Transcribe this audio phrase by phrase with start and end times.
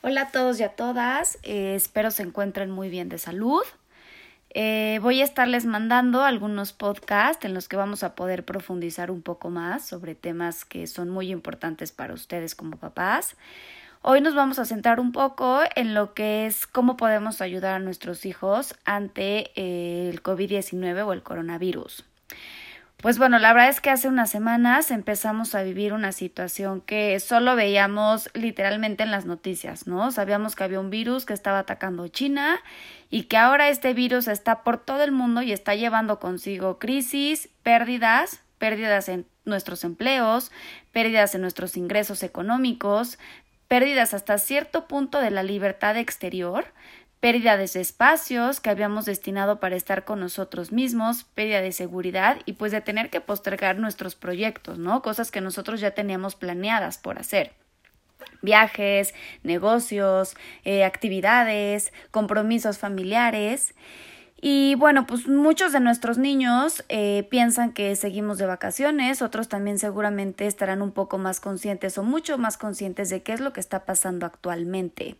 [0.00, 3.64] Hola a todos y a todas, eh, espero se encuentren muy bien de salud.
[4.50, 9.22] Eh, voy a estarles mandando algunos podcasts en los que vamos a poder profundizar un
[9.22, 13.34] poco más sobre temas que son muy importantes para ustedes como papás.
[14.00, 17.80] Hoy nos vamos a centrar un poco en lo que es cómo podemos ayudar a
[17.80, 22.04] nuestros hijos ante eh, el COVID-19 o el coronavirus.
[23.00, 27.20] Pues bueno, la verdad es que hace unas semanas empezamos a vivir una situación que
[27.20, 30.10] solo veíamos literalmente en las noticias, ¿no?
[30.10, 32.58] Sabíamos que había un virus que estaba atacando China
[33.08, 37.48] y que ahora este virus está por todo el mundo y está llevando consigo crisis,
[37.62, 40.50] pérdidas, pérdidas en nuestros empleos,
[40.90, 43.20] pérdidas en nuestros ingresos económicos,
[43.68, 46.66] pérdidas hasta cierto punto de la libertad exterior,
[47.20, 52.54] pérdida de espacios que habíamos destinado para estar con nosotros mismos, pérdida de seguridad y
[52.54, 55.02] pues de tener que postergar nuestros proyectos, ¿no?
[55.02, 57.52] Cosas que nosotros ya teníamos planeadas por hacer
[58.42, 63.74] viajes, negocios, eh, actividades, compromisos familiares.
[64.40, 69.80] Y bueno, pues muchos de nuestros niños eh, piensan que seguimos de vacaciones, otros también
[69.80, 73.60] seguramente estarán un poco más conscientes o mucho más conscientes de qué es lo que
[73.60, 75.16] está pasando actualmente.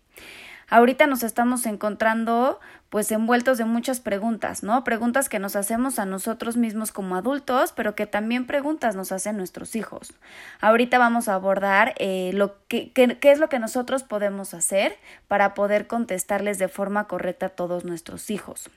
[0.71, 4.85] Ahorita nos estamos encontrando pues envueltos de muchas preguntas, ¿no?
[4.85, 9.37] Preguntas que nos hacemos a nosotros mismos como adultos, pero que también preguntas nos hacen
[9.37, 10.13] nuestros hijos.
[10.61, 15.55] Ahorita vamos a abordar eh, lo que, qué es lo que nosotros podemos hacer para
[15.55, 18.71] poder contestarles de forma correcta a todos nuestros hijos.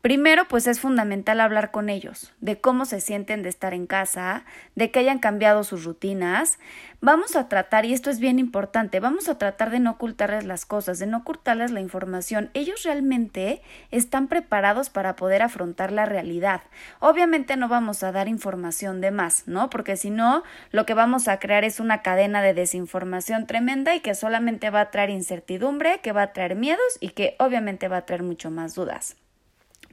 [0.00, 4.44] Primero, pues es fundamental hablar con ellos, de cómo se sienten de estar en casa,
[4.74, 6.58] de que hayan cambiado sus rutinas.
[7.00, 10.66] Vamos a tratar, y esto es bien importante, vamos a tratar de no ocultarles las
[10.66, 12.50] cosas, de no ocultarles la información.
[12.54, 16.62] Ellos realmente están preparados para poder afrontar la realidad.
[16.98, 19.70] Obviamente no vamos a dar información de más, ¿no?
[19.70, 24.00] Porque si no, lo que vamos a crear es una cadena de desinformación tremenda y
[24.00, 27.98] que solamente va a traer incertidumbre, que va a traer miedos y que obviamente va
[27.98, 29.16] a traer mucho más dudas.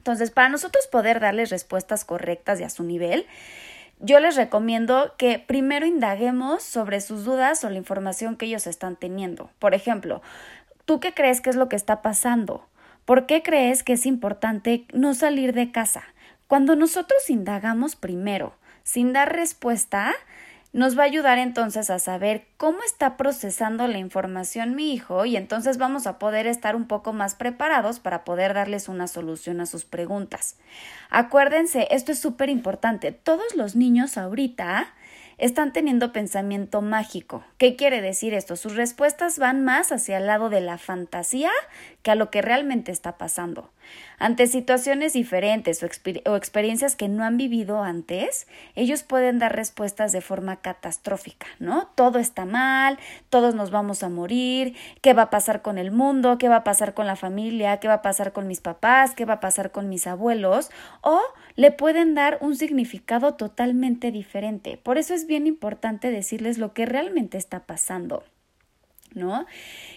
[0.00, 3.26] Entonces, para nosotros poder darles respuestas correctas y a su nivel,
[3.98, 8.96] yo les recomiendo que primero indaguemos sobre sus dudas o la información que ellos están
[8.96, 9.50] teniendo.
[9.58, 10.22] Por ejemplo,
[10.86, 12.66] ¿tú qué crees que es lo que está pasando?
[13.04, 16.04] ¿Por qué crees que es importante no salir de casa?
[16.46, 20.14] Cuando nosotros indagamos primero, sin dar respuesta,
[20.72, 25.36] nos va a ayudar entonces a saber cómo está procesando la información mi hijo y
[25.36, 29.66] entonces vamos a poder estar un poco más preparados para poder darles una solución a
[29.66, 30.56] sus preguntas.
[31.10, 34.94] Acuérdense, esto es súper importante, todos los niños ahorita
[35.38, 37.42] están teniendo pensamiento mágico.
[37.56, 38.56] ¿Qué quiere decir esto?
[38.56, 41.50] Sus respuestas van más hacia el lado de la fantasía
[42.02, 43.70] que a lo que realmente está pasando.
[44.18, 50.20] Ante situaciones diferentes o, experiencias que no han vivido antes, ellos pueden dar respuestas de
[50.20, 51.88] forma catastrófica, ¿no?
[51.94, 52.98] Todo está mal,
[53.30, 56.36] todos nos vamos a morir, ¿qué va a pasar con el mundo?
[56.38, 57.78] ¿Qué va a pasar con la familia?
[57.78, 59.14] ¿Qué va a pasar con mis papás?
[59.14, 60.70] ¿Qué va a pasar con mis abuelos?
[61.00, 61.20] O
[61.56, 64.76] le pueden dar un significado totalmente diferente.
[64.76, 68.22] Por eso es bien importante decirles lo que realmente está pasando.
[69.14, 69.46] ¿No?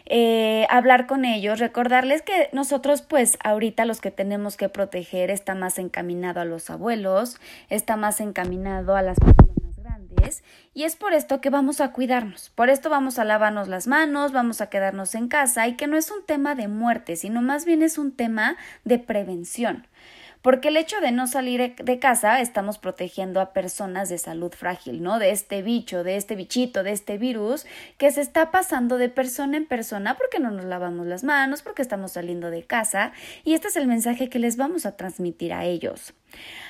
[0.05, 5.55] Eh, hablar con ellos, recordarles que nosotros pues ahorita los que tenemos que proteger está
[5.55, 10.43] más encaminado a los abuelos, está más encaminado a las personas grandes
[10.73, 14.31] y es por esto que vamos a cuidarnos, por esto vamos a lavarnos las manos,
[14.31, 17.65] vamos a quedarnos en casa y que no es un tema de muerte, sino más
[17.65, 19.87] bien es un tema de prevención
[20.43, 25.01] porque el hecho de no salir de casa estamos protegiendo a personas de salud frágil,
[25.01, 25.17] ¿no?
[25.17, 27.65] De este bicho, de este bichito, de este virus
[27.97, 31.81] que se está pasando de persona en persona porque no nos lavamos las manos, porque
[31.81, 33.13] estamos saliendo de casa
[33.45, 36.13] y este es el mensaje que les vamos a transmitir a ellos.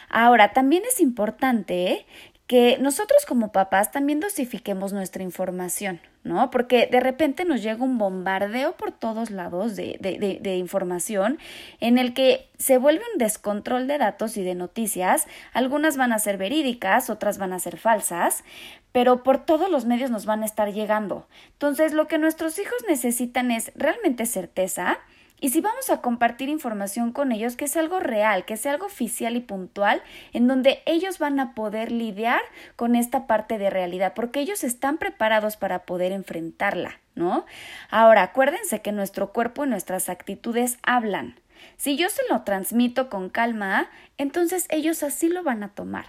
[0.08, 2.06] Ahora, también es importante
[2.54, 6.52] que nosotros como papás también dosifiquemos nuestra información, ¿no?
[6.52, 11.40] Porque de repente nos llega un bombardeo por todos lados de, de, de, información
[11.80, 15.26] en el que se vuelve un descontrol de datos y de noticias.
[15.52, 18.44] Algunas van a ser verídicas, otras van a ser falsas,
[18.92, 21.28] pero por todos los medios nos van a estar llegando.
[21.54, 25.00] Entonces, lo que nuestros hijos necesitan es realmente certeza,
[25.44, 28.86] y si vamos a compartir información con ellos, que es algo real, que sea algo
[28.86, 30.02] oficial y puntual,
[30.32, 32.40] en donde ellos van a poder lidiar
[32.78, 37.46] con esta parte de realidad, porque ellos están preparados para poder enfrentarla, ¿no?
[37.90, 41.36] Ahora, acuérdense que nuestro cuerpo y nuestras actitudes hablan.
[41.76, 46.06] Si yo se lo transmito con calma, entonces ellos así lo van a tomar.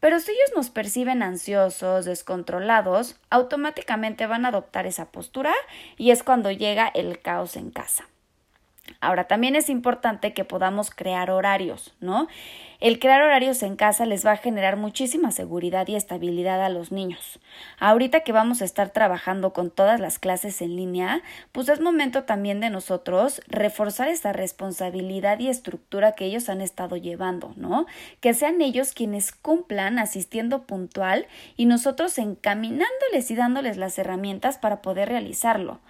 [0.00, 5.52] Pero si ellos nos perciben ansiosos, descontrolados, automáticamente van a adoptar esa postura
[5.98, 8.08] y es cuando llega el caos en casa.
[9.00, 12.28] Ahora, también es importante que podamos crear horarios, ¿no?
[12.80, 16.92] El crear horarios en casa les va a generar muchísima seguridad y estabilidad a los
[16.92, 17.40] niños.
[17.80, 22.22] Ahorita que vamos a estar trabajando con todas las clases en línea, pues es momento
[22.22, 27.86] también de nosotros reforzar esa responsabilidad y estructura que ellos han estado llevando, ¿no?
[28.20, 31.26] Que sean ellos quienes cumplan asistiendo puntual
[31.56, 35.80] y nosotros encaminándoles y dándoles las herramientas para poder realizarlo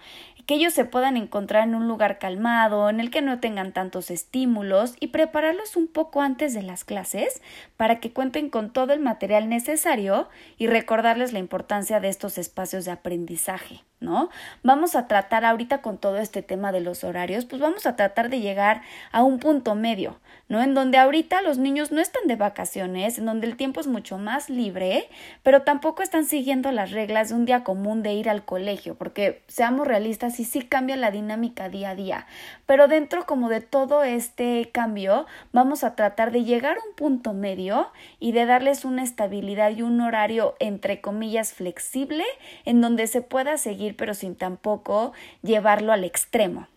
[0.49, 4.09] que ellos se puedan encontrar en un lugar calmado, en el que no tengan tantos
[4.09, 7.43] estímulos y prepararlos un poco antes de las clases
[7.77, 12.83] para que cuenten con todo el material necesario y recordarles la importancia de estos espacios
[12.85, 13.83] de aprendizaje.
[13.99, 14.29] ¿no?
[14.63, 18.29] Vamos a tratar ahorita con todo este tema de los horarios, pues vamos a tratar
[18.29, 18.81] de llegar
[19.11, 20.61] a un punto medio, ¿no?
[20.61, 24.17] En donde ahorita los niños no están de vacaciones, en donde el tiempo es mucho
[24.17, 25.09] más libre,
[25.43, 29.43] pero tampoco están siguiendo las reglas de un día común de ir al colegio, porque
[29.47, 32.27] seamos realistas y sí cambia la dinámica día a día,
[32.65, 37.33] pero dentro como de todo este cambio, vamos a tratar de llegar a un punto
[37.33, 37.89] medio
[38.19, 42.23] y de darles una estabilidad y un horario entre comillas flexible
[42.65, 46.67] en donde se pueda seguir pero sin tampoco llevarlo al extremo.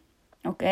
[0.44, 0.64] ¿Ok?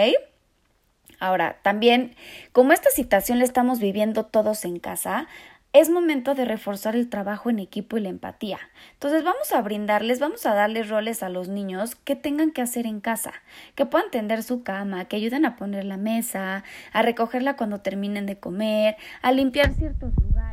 [1.20, 2.16] Ahora, también,
[2.52, 5.28] como esta situación la estamos viviendo todos en casa,
[5.72, 8.58] es momento de reforzar el trabajo en equipo y la empatía.
[8.94, 12.87] Entonces vamos a brindarles, vamos a darles roles a los niños que tengan que hacer
[12.87, 13.32] en casa,
[13.76, 18.26] que puedan tender su cama, que ayuden a poner la mesa, a recogerla cuando terminen
[18.26, 20.50] de comer, a limpiar ciertos lugares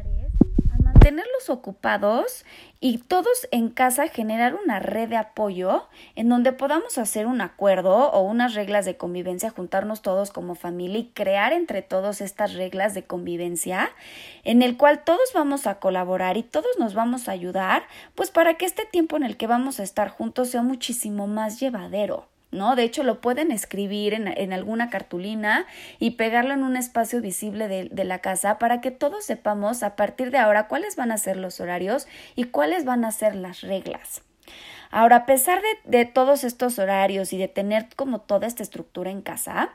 [1.18, 2.46] tenerlos ocupados
[2.80, 8.12] y todos en casa generar una red de apoyo en donde podamos hacer un acuerdo
[8.12, 12.94] o unas reglas de convivencia, juntarnos todos como familia y crear entre todos estas reglas
[12.94, 13.90] de convivencia
[14.44, 18.54] en el cual todos vamos a colaborar y todos nos vamos a ayudar, pues para
[18.54, 22.28] que este tiempo en el que vamos a estar juntos sea muchísimo más llevadero.
[22.76, 25.66] De hecho, lo pueden escribir en, en, alguna cartulina
[26.00, 29.96] y pegarlo en un espacio visible de, de, la casa para que todos sepamos a
[29.96, 33.62] partir de ahora cuáles van a ser los horarios y cuáles van a ser las
[33.62, 34.22] reglas.
[34.90, 39.12] Ahora, a pesar de, de todos estos horarios y de tener como toda esta estructura
[39.12, 39.72] en casa,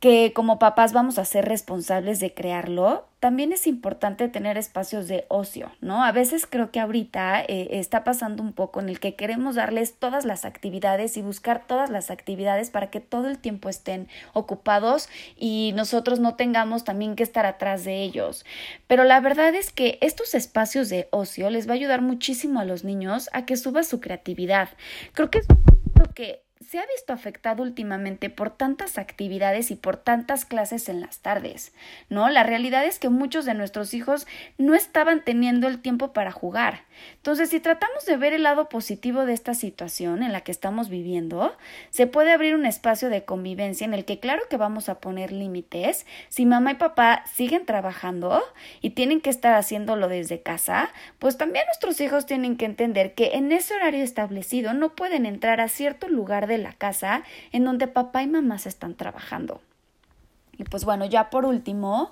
[0.00, 5.24] que como papás vamos a ser responsables de crearlo, también es importante tener espacios de
[5.28, 6.04] ocio, ¿no?
[6.04, 9.98] A veces creo que ahorita eh, está pasando un poco en el que queremos darles
[9.98, 15.08] todas las actividades y buscar todas las actividades para que todo el tiempo estén ocupados
[15.34, 18.44] y nosotros no tengamos también que estar atrás de ellos.
[18.86, 22.64] Pero la verdad es que estos espacios de ocio les va a ayudar muchísimo a
[22.64, 24.68] los niños a que suba su creatividad.
[25.14, 25.46] Creo que es
[25.94, 31.00] lo que se ha visto afectado últimamente por tantas actividades y por tantas clases en
[31.00, 31.72] las tardes,
[32.08, 32.28] ¿no?
[32.28, 34.26] La realidad es que muchos de nuestros hijos
[34.58, 36.82] no estaban teniendo el tiempo para jugar.
[37.16, 40.88] Entonces, si tratamos de ver el lado positivo de esta situación en la que estamos
[40.88, 41.56] viviendo,
[41.90, 45.30] se puede abrir un espacio de convivencia en el que claro que vamos a poner
[45.30, 46.04] límites.
[46.28, 48.42] Si mamá y papá siguen trabajando
[48.80, 53.34] y tienen que estar haciéndolo desde casa, pues también nuestros hijos tienen que entender que
[53.34, 57.22] en ese horario establecido no pueden entrar a cierto lugar de la casa
[57.52, 59.60] en donde papá y mamá se están trabajando.
[60.58, 62.10] Y pues bueno, ya por último,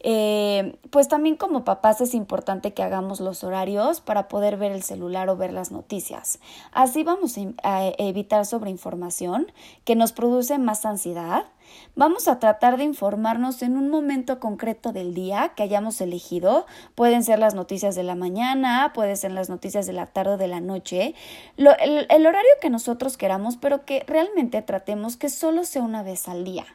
[0.00, 4.82] eh, pues también como papás es importante que hagamos los horarios para poder ver el
[4.82, 6.40] celular o ver las noticias.
[6.72, 9.52] Así vamos a evitar sobreinformación
[9.84, 11.46] que nos produce más ansiedad
[11.94, 16.66] Vamos a tratar de informarnos en un momento concreto del día que hayamos elegido.
[16.94, 20.36] Pueden ser las noticias de la mañana, pueden ser las noticias de la tarde o
[20.36, 21.14] de la noche.
[21.56, 26.28] el, el horario que nosotros queramos, pero que realmente tratemos que solo sea una vez
[26.28, 26.66] al día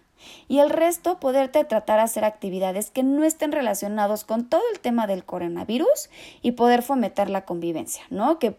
[0.47, 4.79] y el resto poderte tratar a hacer actividades que no estén relacionados con todo el
[4.79, 6.09] tema del coronavirus
[6.41, 8.39] y poder fomentar la convivencia, ¿no?
[8.39, 8.57] Que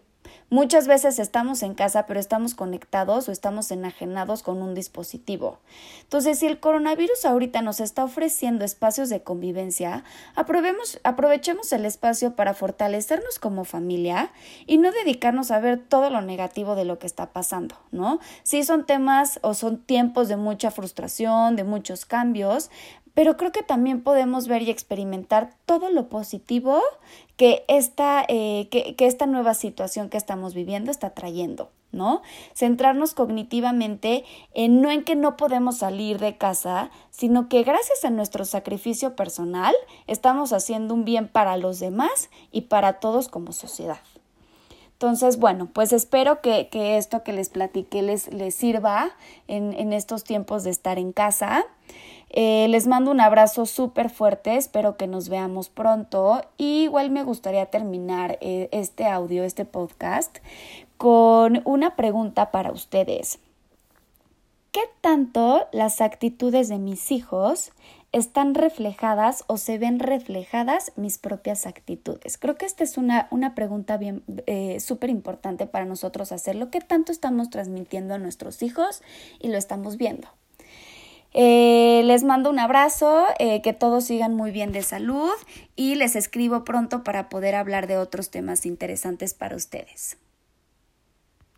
[0.49, 5.59] Muchas veces estamos en casa, pero estamos conectados o estamos enajenados con un dispositivo.
[6.03, 10.03] Entonces, si el coronavirus ahorita nos está ofreciendo espacios de convivencia,
[10.35, 14.31] aprovechemos el espacio para fortalecernos como familia
[14.67, 18.19] y no dedicarnos a ver todo lo negativo de lo que está pasando, ¿no?
[18.43, 22.69] Si son temas o son tiempos de mucha frustración, de muchos cambios,
[23.13, 26.81] pero creo que también podemos ver y experimentar todo lo positivo
[27.37, 31.69] que esta, eh, que, que esta nueva situación que estamos viviendo está trayendo.
[31.93, 32.23] ¿no?
[32.55, 38.09] Centrarnos cognitivamente en no en que no podemos salir de casa, sino que gracias a
[38.09, 39.75] nuestro sacrificio personal
[40.07, 43.99] estamos haciendo un bien para los demás y para todos como sociedad.
[45.03, 49.11] Entonces, bueno, pues espero que, que esto que les platiqué les, les sirva
[49.49, 51.65] en, en estos tiempos de estar en casa.
[52.29, 56.41] Eh, les mando un abrazo súper fuerte, espero que nos veamos pronto.
[56.57, 60.37] Y igual me gustaría terminar eh, este audio, este podcast,
[60.95, 63.39] con una pregunta para ustedes.
[64.71, 67.71] ¿qué tanto las actitudes de mis hijos
[68.13, 72.37] están reflejadas o se ven reflejadas mis propias actitudes?
[72.37, 76.69] Creo que esta es una, una pregunta bien eh, súper importante para nosotros hacerlo.
[76.69, 79.01] ¿Qué tanto estamos transmitiendo a nuestros hijos
[79.39, 80.29] y lo estamos viendo?
[81.33, 85.31] Eh, les mando un abrazo, eh, que todos sigan muy bien de salud
[85.75, 90.17] y les escribo pronto para poder hablar de otros temas interesantes para ustedes.